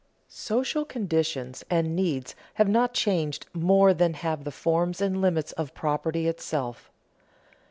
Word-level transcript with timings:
Social 0.29 0.83
conditions 0.83 1.63
and 1.69 1.95
needs 1.95 2.33
have 2.55 2.67
not 2.67 2.95
changed 2.95 3.45
more 3.53 3.93
than 3.93 4.15
have 4.15 4.45
the 4.45 4.51
forms 4.51 4.99
and 4.99 5.21
limits 5.21 5.51
of 5.51 5.75
property 5.75 6.27
itself. 6.27 6.89